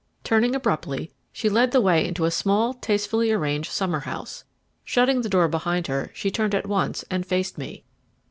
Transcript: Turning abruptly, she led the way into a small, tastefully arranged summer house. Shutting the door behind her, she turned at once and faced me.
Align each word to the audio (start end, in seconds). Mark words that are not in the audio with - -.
Turning 0.23 0.55
abruptly, 0.55 1.11
she 1.31 1.47
led 1.47 1.69
the 1.69 1.79
way 1.79 2.03
into 2.07 2.25
a 2.25 2.31
small, 2.31 2.73
tastefully 2.73 3.31
arranged 3.31 3.69
summer 3.71 3.99
house. 3.99 4.43
Shutting 4.83 5.21
the 5.21 5.29
door 5.29 5.47
behind 5.47 5.85
her, 5.85 6.09
she 6.15 6.31
turned 6.31 6.55
at 6.55 6.65
once 6.65 7.05
and 7.11 7.23
faced 7.23 7.55
me. 7.59 7.83